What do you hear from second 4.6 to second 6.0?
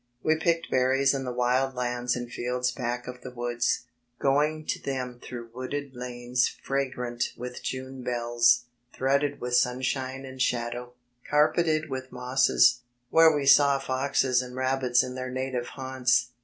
to them through wooded